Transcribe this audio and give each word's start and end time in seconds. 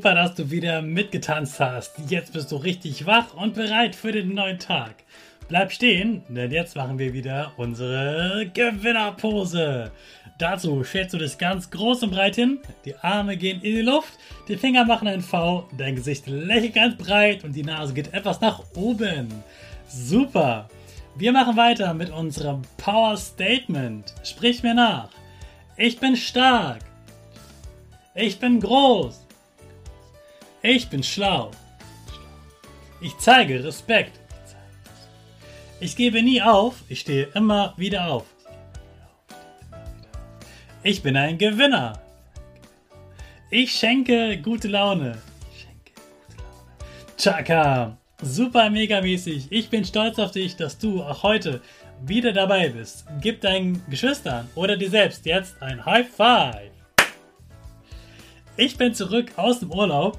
Super, 0.00 0.14
dass 0.14 0.34
du 0.34 0.50
wieder 0.50 0.80
mitgetanzt 0.80 1.60
hast. 1.60 1.92
Jetzt 2.08 2.32
bist 2.32 2.50
du 2.50 2.56
richtig 2.56 3.04
wach 3.04 3.34
und 3.34 3.52
bereit 3.52 3.94
für 3.94 4.12
den 4.12 4.32
neuen 4.32 4.58
Tag. 4.58 4.94
Bleib 5.46 5.72
stehen, 5.72 6.22
denn 6.30 6.50
jetzt 6.50 6.74
machen 6.74 6.98
wir 6.98 7.12
wieder 7.12 7.52
unsere 7.58 8.50
Gewinnerpose. 8.54 9.92
Dazu 10.38 10.82
stellst 10.84 11.12
du 11.12 11.18
dich 11.18 11.36
ganz 11.36 11.68
groß 11.68 12.04
und 12.04 12.12
breit 12.12 12.36
hin, 12.36 12.60
die 12.86 12.96
Arme 12.96 13.36
gehen 13.36 13.60
in 13.60 13.74
die 13.74 13.82
Luft, 13.82 14.14
die 14.48 14.56
Finger 14.56 14.86
machen 14.86 15.06
ein 15.06 15.20
V, 15.20 15.68
dein 15.76 15.96
Gesicht 15.96 16.26
lächelt 16.26 16.76
ganz 16.76 16.96
breit 16.96 17.44
und 17.44 17.52
die 17.52 17.62
Nase 17.62 17.92
geht 17.92 18.14
etwas 18.14 18.40
nach 18.40 18.62
oben. 18.74 19.28
Super! 19.86 20.66
Wir 21.14 21.32
machen 21.32 21.58
weiter 21.58 21.92
mit 21.92 22.08
unserem 22.08 22.62
Power 22.78 23.18
Statement. 23.18 24.14
Sprich 24.24 24.62
mir 24.62 24.72
nach. 24.72 25.10
Ich 25.76 26.00
bin 26.00 26.16
stark. 26.16 26.78
Ich 28.14 28.38
bin 28.38 28.60
groß. 28.60 29.26
Ich 30.62 30.90
bin 30.90 31.02
schlau. 31.02 31.52
Ich 33.00 33.16
zeige 33.16 33.64
Respekt. 33.64 34.20
Ich 35.80 35.96
gebe 35.96 36.22
nie 36.22 36.42
auf, 36.42 36.82
ich 36.88 37.00
stehe 37.00 37.28
immer 37.34 37.72
wieder 37.78 38.08
auf. 38.08 38.26
Ich 40.82 41.02
bin 41.02 41.16
ein 41.16 41.38
Gewinner. 41.38 41.98
Ich 43.50 43.72
schenke 43.72 44.38
gute 44.42 44.68
Laune. 44.68 45.16
Chaka, 47.16 47.96
super 48.20 48.68
mega 48.68 49.00
mäßig. 49.00 49.46
Ich 49.50 49.70
bin 49.70 49.84
stolz 49.86 50.18
auf 50.18 50.32
dich, 50.32 50.56
dass 50.56 50.76
du 50.78 51.02
auch 51.02 51.22
heute 51.22 51.62
wieder 52.02 52.34
dabei 52.34 52.68
bist. 52.68 53.06
Gib 53.22 53.40
deinen 53.40 53.82
Geschwistern 53.88 54.50
oder 54.54 54.76
dir 54.76 54.90
selbst 54.90 55.24
jetzt 55.24 55.62
ein 55.62 55.86
High 55.86 56.08
Five. 56.08 56.70
Ich 58.58 58.76
bin 58.76 58.94
zurück 58.94 59.32
aus 59.36 59.60
dem 59.60 59.72
Urlaub 59.72 60.18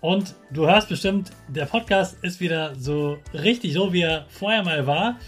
und 0.00 0.34
du 0.52 0.66
hörst 0.66 0.88
bestimmt, 0.88 1.30
der 1.48 1.66
Podcast 1.66 2.16
ist 2.22 2.40
wieder 2.40 2.74
so 2.76 3.18
richtig 3.32 3.72
so, 3.72 3.92
wie 3.92 4.02
er 4.02 4.26
vorher 4.28 4.62
mal 4.62 4.86
war. 4.86 5.18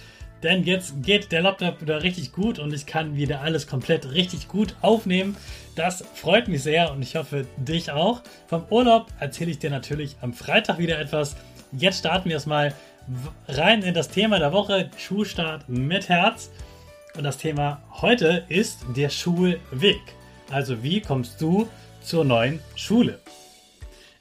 Denn 0.43 0.65
jetzt 0.65 1.03
geht 1.03 1.33
der 1.33 1.43
Laptop 1.43 1.83
wieder 1.83 2.03
richtig 2.03 2.33
gut 2.33 2.59
und 2.59 2.73
ich 2.73 2.87
kann 2.87 3.15
wieder 3.15 3.43
alles 3.43 3.67
komplett 3.67 4.13
richtig 4.13 4.49
gut 4.49 4.75
aufnehmen. 4.81 5.37
Das 5.77 6.03
freut 6.15 6.49
mich 6.49 6.63
sehr 6.63 6.93
und 6.93 7.03
ich 7.03 7.17
hoffe 7.17 7.47
dich 7.59 7.91
auch. 7.91 8.23
Vom 8.47 8.65
Urlaub 8.71 9.09
erzähle 9.19 9.51
ich 9.51 9.59
dir 9.59 9.71
natürlich 9.71 10.17
am 10.23 10.33
Freitag 10.33 10.79
wieder 10.79 10.99
etwas. 10.99 11.37
Jetzt 11.73 11.99
starten 11.99 12.31
wir 12.31 12.37
erstmal 12.37 12.75
rein 13.49 13.83
in 13.83 13.93
das 13.93 14.09
Thema 14.09 14.39
der 14.39 14.53
Woche, 14.53 14.91
Schulstart 14.97 15.69
mit 15.69 16.09
Herz. 16.09 16.51
Und 17.17 17.25
das 17.25 17.37
Thema 17.37 17.83
heute 18.01 18.45
ist 18.49 18.79
der 18.97 19.11
Schulweg. 19.11 20.01
Also 20.51 20.83
wie 20.83 21.01
kommst 21.01 21.41
du 21.41 21.69
zur 22.01 22.25
neuen 22.25 22.61
Schule? 22.77 23.19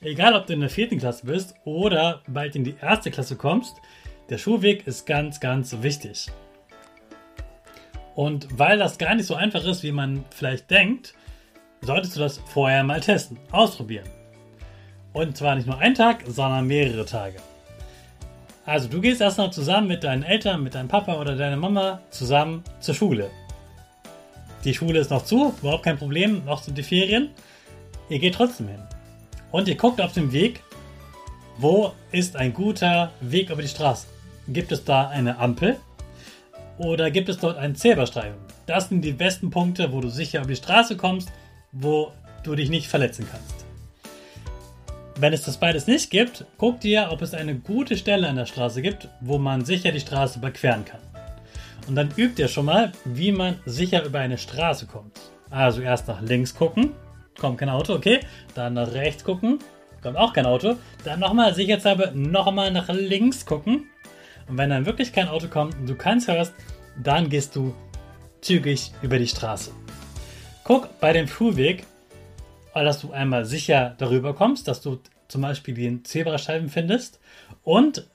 Egal, 0.02 0.34
ob 0.34 0.48
du 0.48 0.54
in 0.54 0.62
der 0.62 0.70
vierten 0.70 0.98
Klasse 0.98 1.26
bist 1.26 1.56
oder 1.66 2.22
bald 2.26 2.56
in 2.56 2.64
die 2.64 2.76
erste 2.82 3.12
Klasse 3.12 3.36
kommst, 3.36 3.76
der 4.30 4.38
Schulweg 4.38 4.88
ist 4.88 5.06
ganz, 5.06 5.42
ganz 5.42 5.76
wichtig. 5.82 6.28
Und 8.16 8.48
weil 8.58 8.78
das 8.78 8.98
gar 8.98 9.14
nicht 9.16 9.26
so 9.26 9.36
einfach 9.36 9.66
ist, 9.66 9.84
wie 9.84 9.92
man 9.92 10.24
vielleicht 10.30 10.72
denkt, 10.72 11.16
solltest 11.82 12.16
du 12.16 12.22
das 12.22 12.38
vorher 12.38 12.82
mal 12.86 13.02
testen, 13.02 13.38
ausprobieren. 13.52 14.08
Und 15.12 15.36
zwar 15.36 15.56
nicht 15.56 15.68
nur 15.68 15.80
einen 15.80 15.96
Tag, 15.96 16.24
sondern 16.28 16.68
mehrere 16.68 17.06
Tage. 17.06 17.40
Also 18.66 18.88
du 18.88 19.02
gehst 19.02 19.20
erstmal 19.20 19.52
zusammen 19.52 19.90
mit 19.90 20.06
deinen 20.06 20.24
Eltern, 20.24 20.64
mit 20.64 20.76
deinem 20.76 20.88
Papa 20.88 21.20
oder 21.20 21.36
deiner 21.36 21.58
Mama 21.58 22.00
zusammen 22.10 22.64
zur 22.80 22.96
Schule. 22.96 23.30
Die 24.64 24.74
Schule 24.74 25.00
ist 25.00 25.12
noch 25.12 25.26
zu, 25.26 25.54
überhaupt 25.60 25.84
kein 25.84 25.98
Problem, 25.98 26.46
noch 26.46 26.64
sind 26.64 26.78
die 26.78 26.84
Ferien. 26.84 27.32
Ihr 28.08 28.20
geht 28.20 28.36
trotzdem 28.36 28.70
hin. 28.70 28.84
Und 29.52 29.68
ihr 29.68 29.76
guckt 29.76 30.00
auf 30.02 30.14
dem 30.14 30.32
Weg, 30.32 30.62
wo 31.58 31.92
ist 32.12 32.36
ein 32.36 32.54
guter 32.54 33.12
Weg 33.22 33.50
über 33.50 33.62
die 33.62 33.68
Straße? 33.68 34.08
Gibt 34.48 34.72
es 34.72 34.84
da 34.84 35.10
eine 35.10 35.40
Ampel? 35.40 35.78
Oder 36.78 37.12
gibt 37.12 37.28
es 37.30 37.38
dort 37.38 37.58
einen 37.58 37.76
Zebrastreifen? 37.76 38.40
Das 38.66 38.90
sind 38.90 39.02
die 39.02 39.12
besten 39.12 39.50
Punkte, 39.50 39.92
wo 39.92 40.00
du 40.00 40.10
sicher 40.10 40.40
über 40.40 40.50
die 40.50 40.56
Straße 40.56 40.96
kommst, 40.96 41.30
wo 41.72 42.14
du 42.44 42.56
dich 42.56 42.70
nicht 42.70 42.88
verletzen 42.88 43.28
kannst. 43.30 43.66
Wenn 45.18 45.34
es 45.34 45.44
das 45.44 45.58
beides 45.58 45.88
nicht 45.88 46.12
gibt, 46.12 46.46
guck 46.58 46.80
dir, 46.80 47.10
ob 47.12 47.22
es 47.22 47.34
eine 47.34 47.56
gute 47.56 47.98
Stelle 47.98 48.30
an 48.30 48.38
der 48.38 48.46
Straße 48.46 48.82
gibt, 48.82 49.10
wo 49.20 49.38
man 49.38 49.66
sicher 49.66 49.92
die 49.92 50.00
Straße 50.00 50.40
überqueren 50.40 50.86
kann. 50.86 51.02
Und 51.88 51.96
dann 51.96 52.12
übt 52.16 52.42
ihr 52.42 52.48
schon 52.48 52.66
mal, 52.66 52.94
wie 53.04 53.34
man 53.34 53.60
sicher 53.66 54.06
über 54.06 54.20
eine 54.20 54.38
Straße 54.38 54.86
kommt. 54.86 55.20
Also 55.50 55.82
erst 55.82 56.08
nach 56.08 56.22
links 56.22 56.56
gucken, 56.56 56.94
kommt 57.40 57.58
kein 57.58 57.70
Auto, 57.70 57.94
okay. 57.94 58.20
Dann 58.56 58.74
nach 58.74 58.92
rechts 58.94 59.24
gucken, 59.24 59.60
kommt 60.02 60.18
auch 60.18 60.34
kein 60.34 60.46
Auto. 60.46 60.76
Dann 61.04 61.20
nochmal 61.20 61.54
sicherheitshalber 61.54 62.12
nochmal 62.12 62.72
nach 62.72 62.90
links 62.90 63.46
gucken. 63.46 63.90
Und 64.48 64.58
wenn 64.58 64.70
dann 64.70 64.86
wirklich 64.86 65.14
kein 65.14 65.28
Auto 65.28 65.48
kommt 65.48 65.76
und 65.76 65.88
du 65.88 65.96
keins 65.96 66.28
hörst, 66.28 66.54
dann 67.02 67.30
gehst 67.30 67.56
du 67.56 67.74
zügig 68.42 68.92
über 69.02 69.18
die 69.20 69.28
Straße. 69.28 69.72
Guck 70.64 71.00
bei 71.00 71.14
dem 71.14 71.28
Schulweg, 71.28 71.86
dass 72.74 73.02
du 73.02 73.12
einmal 73.12 73.46
sicher 73.46 73.96
darüber 73.98 74.34
kommst, 74.34 74.68
dass 74.68 74.82
du 74.82 75.00
zum 75.28 75.42
Beispiel 75.42 75.74
den 75.74 76.06
Zebrastreifen 76.06 76.70
findest 76.70 77.20
und 77.64 78.08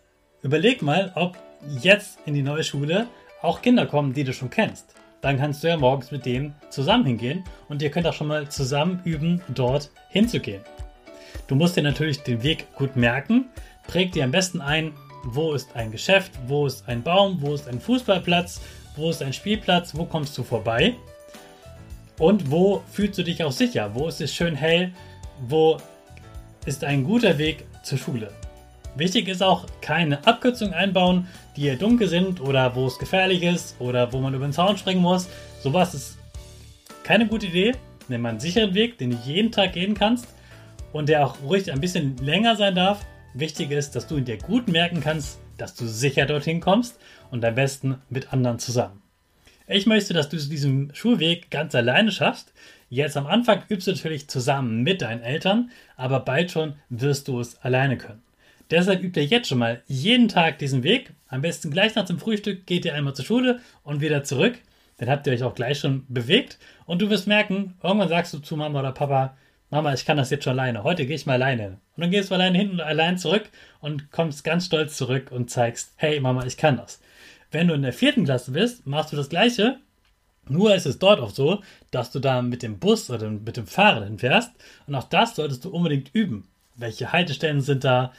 überleg 0.43 0.83
mal, 0.83 1.13
ob 1.15 1.39
jetzt 1.81 2.19
in 2.27 2.35
die 2.35 2.43
neue 2.43 2.65
Schule 2.65 3.07
auch 3.43 3.63
Kinder 3.63 3.87
kommen, 3.87 4.15
die 4.15 4.25
du 4.25 4.33
schon 4.33 4.51
kennst 4.51 4.95
dann 5.25 5.39
kannst 5.39 5.65
du 5.65 5.69
ja 5.69 5.79
morgens 5.79 6.11
mit 6.11 6.27
denen 6.27 6.55
zusammen 6.69 7.07
hingehen 7.07 7.45
und 7.71 7.81
ihr 7.81 7.91
könnt 7.91 8.07
auch 8.07 8.13
schon 8.13 8.27
mal 8.27 8.47
zusammen 8.51 9.01
üben, 9.05 9.41
dort 9.49 9.91
hinzugehen. 10.11 10.61
Du 11.47 11.55
musst 11.55 11.77
dir 11.77 11.83
natürlich 11.83 12.23
den 12.23 12.43
Weg 12.43 12.67
gut 12.75 12.95
merken. 12.95 13.47
Präg 13.87 14.13
dir 14.13 14.25
am 14.25 14.31
besten 14.31 14.61
ein, 14.61 14.93
wo 15.25 15.55
ist 15.55 15.75
ein 15.75 15.91
Geschäft, 15.91 16.33
wo 16.47 16.67
ist 16.67 16.87
ein 16.91 17.03
Baum, 17.03 17.39
wo 17.41 17.55
ist 17.55 17.67
ein 17.69 17.81
Fußballplatz, 17.81 18.61
wo 18.97 19.09
ist 19.09 19.23
ein 19.23 19.33
Spielplatz, 19.33 19.97
wo 19.97 20.05
kommst 20.05 20.37
du 20.37 20.43
vorbei 20.43 20.95
und 22.19 22.51
wo 22.51 22.83
fühlst 22.93 23.17
du 23.17 23.25
dich 23.25 23.43
auch 23.43 23.53
sicher, 23.53 23.95
wo 23.95 24.09
ist 24.09 24.21
es 24.21 24.35
schön 24.35 24.55
hell, 24.55 24.93
wo 25.49 25.79
ist 26.67 26.85
ein 26.85 27.03
guter 27.03 27.39
Weg 27.39 27.65
zur 27.83 27.97
Schule. 27.97 28.31
Wichtig 28.97 29.27
ist 29.27 29.43
auch, 29.43 29.67
keine 29.81 30.25
Abkürzungen 30.25 30.73
einbauen, 30.73 31.27
die 31.57 31.63
hier 31.63 31.77
dunkel 31.77 32.07
sind 32.09 32.41
oder 32.41 32.77
wo 32.77 32.87
es 32.87 32.99
gefährlich 32.99 33.43
ist 33.43 33.75
oder 33.81 34.13
wo 34.13 34.21
man 34.21 34.35
über 34.35 34.47
den 34.47 34.53
Zaun 34.53 34.79
springen 34.79 35.03
muss. 35.03 35.29
Sowas 35.61 35.95
ist 35.95 36.19
keine 37.03 37.27
gute 37.27 37.47
Idee. 37.47 37.73
Nimm 38.09 38.25
einen 38.25 38.39
sicheren 38.39 38.75
Weg, 38.75 38.99
den 38.99 39.11
du 39.11 39.17
jeden 39.25 39.51
Tag 39.51 39.73
gehen 39.73 39.95
kannst 39.95 40.29
und 40.93 41.09
der 41.09 41.27
auch 41.27 41.41
ruhig 41.43 41.73
ein 41.73 41.81
bisschen 41.81 42.17
länger 42.19 42.55
sein 42.55 42.77
darf. 42.77 43.05
Wichtig 43.35 43.73
ist, 43.73 43.97
dass 43.97 44.07
du 44.07 44.21
dir 44.21 44.39
gut 44.39 44.69
merken 44.69 45.01
kannst, 45.01 45.41
dass 45.59 45.75
du 45.75 45.87
sicher 45.87 46.27
dorthin 46.27 46.61
kommst 46.61 47.01
und 47.33 47.45
am 47.45 47.57
besten 47.57 47.97
mit 48.11 48.33
anderen 48.33 48.61
zusammen. 48.61 49.03
Ich 49.67 49.87
möchte, 49.87 50.15
dass 50.15 50.29
du 50.29 50.37
diesen 50.37 50.95
Schulweg 50.95 51.51
ganz 51.51 51.75
alleine 51.75 52.13
schaffst. 52.13 52.53
Jetzt 52.91 53.17
am 53.17 53.27
Anfang 53.27 53.63
übst 53.69 53.89
du 53.89 53.93
natürlich 53.93 54.29
zusammen 54.29 54.83
mit 54.83 55.03
deinen 55.03 55.23
Eltern, 55.23 55.71
aber 55.97 56.21
bald 56.21 56.53
schon 56.53 56.75
wirst 56.91 57.27
du 57.27 57.41
es 57.41 57.57
alleine 57.63 57.97
können. 57.97 58.23
Deshalb 58.71 59.03
übt 59.03 59.21
ihr 59.21 59.27
jetzt 59.27 59.49
schon 59.49 59.59
mal 59.59 59.83
jeden 59.87 60.29
Tag 60.29 60.59
diesen 60.59 60.83
Weg. 60.83 61.13
Am 61.29 61.43
besten 61.43 61.71
gleich 61.71 61.95
nach 61.95 62.07
dem 62.07 62.19
Frühstück 62.19 62.67
geht 62.67 62.85
ihr 62.85 62.95
einmal 62.95 63.15
zur 63.15 63.25
Schule 63.25 63.61
und 63.83 64.01
wieder 64.01 64.25
zurück. 64.25 64.59
Dann 64.99 65.09
habt 65.09 65.27
ihr 65.27 65.33
euch 65.33 65.43
auch 65.43 65.55
gleich 65.55 65.81
schon 65.81 66.05
bewegt 66.09 66.59
und 66.87 67.03
du 67.03 67.11
wirst 67.11 67.27
merken, 67.27 67.75
irgendwann 67.83 68.09
sagst 68.09 68.33
du 68.33 68.39
zu 68.39 68.57
Mama 68.57 68.81
oder 68.81 68.93
Papa, 68.93 69.37
Mama, 69.71 69.93
ich 69.93 70.05
kann 70.05 70.17
das 70.17 70.31
jetzt 70.31 70.45
schon 70.45 70.59
alleine. 70.59 70.85
Heute 70.85 71.05
gehe 71.05 71.17
ich 71.17 71.27
mal 71.27 71.35
alleine. 71.35 71.79
Und 71.97 72.03
dann 72.03 72.11
gehst 72.11 72.31
du 72.31 72.35
alleine 72.35 72.57
hin 72.57 72.71
und 72.71 72.81
allein 72.81 73.19
zurück 73.19 73.51
und 73.81 74.13
kommst 74.13 74.45
ganz 74.45 74.67
stolz 74.67 74.97
zurück 74.97 75.33
und 75.33 75.51
zeigst, 75.51 75.93
hey 75.97 76.21
Mama, 76.21 76.47
ich 76.47 76.57
kann 76.57 76.77
das. 76.77 77.01
Wenn 77.51 77.69
du 77.69 77.75
in 77.75 77.83
der 77.83 77.93
vierten 77.93 78.25
Klasse 78.25 78.53
bist, 78.53 78.87
machst 78.87 79.13
du 79.13 79.17
das 79.17 79.29
Gleiche. 79.29 79.79
Nur 80.49 80.75
ist 80.75 80.87
es 80.87 80.99
dort 80.99 81.21
auch 81.21 81.31
so, 81.31 81.63
dass 81.91 82.13
du 82.13 82.21
da 82.21 82.43
mit 82.43 82.63
dem 82.63 82.79
Bus 82.79 83.11
oder 83.11 83.31
mit 83.31 83.57
dem 83.57 83.67
Fahrrad 83.67 84.05
hinfährst. 84.05 84.53
Und 84.87 84.95
auch 84.95 85.09
das 85.09 85.35
solltest 85.35 85.65
du 85.65 85.71
unbedingt 85.71 86.11
üben. 86.15 86.47
Welche 86.77 87.13
Haltestellen 87.13 87.61
sind 87.61 87.85
da? 87.85 88.13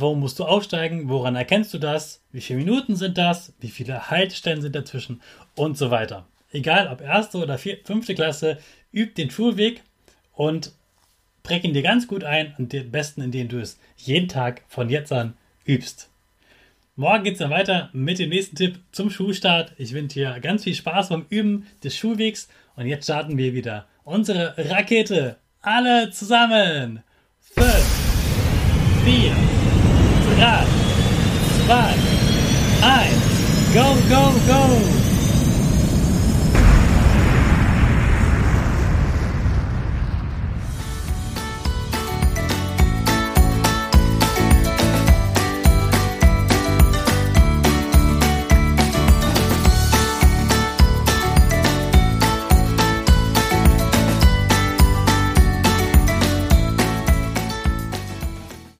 Wo 0.00 0.14
musst 0.14 0.40
du 0.40 0.44
aufsteigen? 0.44 1.08
Woran 1.08 1.36
erkennst 1.36 1.72
du 1.72 1.78
das? 1.78 2.20
Wie 2.32 2.40
viele 2.40 2.58
Minuten 2.58 2.96
sind 2.96 3.16
das? 3.16 3.52
Wie 3.60 3.68
viele 3.68 4.10
Haltestellen 4.10 4.60
sind 4.60 4.74
dazwischen? 4.74 5.22
Und 5.54 5.78
so 5.78 5.90
weiter. 5.90 6.26
Egal 6.50 6.88
ob 6.88 7.00
erste 7.00 7.38
oder 7.38 7.58
vier, 7.58 7.78
fünfte 7.84 8.14
Klasse, 8.14 8.58
üb 8.92 9.14
den 9.14 9.30
Schulweg 9.30 9.82
und 10.32 10.72
präg 11.44 11.62
ihn 11.62 11.74
dir 11.74 11.82
ganz 11.82 12.08
gut 12.08 12.24
ein 12.24 12.54
und 12.58 12.72
den 12.72 12.90
besten, 12.90 13.22
indem 13.22 13.48
du 13.48 13.60
es 13.60 13.78
jeden 13.96 14.28
Tag 14.28 14.62
von 14.68 14.90
jetzt 14.90 15.12
an 15.12 15.34
übst. 15.64 16.10
Morgen 16.96 17.24
geht 17.24 17.34
es 17.34 17.38
dann 17.40 17.50
weiter 17.50 17.90
mit 17.92 18.18
dem 18.18 18.30
nächsten 18.30 18.56
Tipp 18.56 18.80
zum 18.90 19.10
Schulstart. 19.10 19.74
Ich 19.78 19.92
wünsche 19.92 20.20
dir 20.20 20.40
ganz 20.40 20.64
viel 20.64 20.74
Spaß 20.74 21.10
beim 21.10 21.26
Üben 21.28 21.66
des 21.82 21.96
Schulwegs 21.96 22.48
und 22.74 22.86
jetzt 22.86 23.04
starten 23.04 23.38
wir 23.38 23.54
wieder 23.54 23.86
unsere 24.04 24.54
Rakete. 24.56 25.36
Alle 25.60 26.10
zusammen. 26.10 27.02
5, 27.40 27.66
4, 29.04 29.36
dot, 30.44 30.66
spot, 30.66 31.96
I, 32.82 33.08
go, 33.72 33.94
go, 34.10 34.38
go. 34.46 35.03